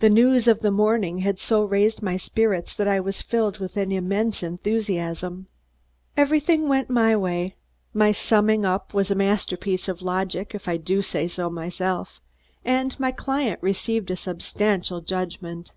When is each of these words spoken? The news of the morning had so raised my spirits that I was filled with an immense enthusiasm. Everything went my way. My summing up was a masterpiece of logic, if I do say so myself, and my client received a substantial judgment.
The 0.00 0.10
news 0.10 0.46
of 0.48 0.60
the 0.60 0.70
morning 0.70 1.20
had 1.20 1.38
so 1.38 1.64
raised 1.64 2.02
my 2.02 2.18
spirits 2.18 2.74
that 2.74 2.86
I 2.86 3.00
was 3.00 3.22
filled 3.22 3.58
with 3.58 3.78
an 3.78 3.90
immense 3.90 4.42
enthusiasm. 4.42 5.46
Everything 6.14 6.68
went 6.68 6.90
my 6.90 7.16
way. 7.16 7.54
My 7.94 8.12
summing 8.12 8.66
up 8.66 8.92
was 8.92 9.10
a 9.10 9.14
masterpiece 9.14 9.88
of 9.88 10.02
logic, 10.02 10.54
if 10.54 10.68
I 10.68 10.76
do 10.76 11.00
say 11.00 11.26
so 11.26 11.48
myself, 11.48 12.20
and 12.66 13.00
my 13.00 13.12
client 13.12 13.58
received 13.62 14.10
a 14.10 14.16
substantial 14.16 15.00
judgment. 15.00 15.72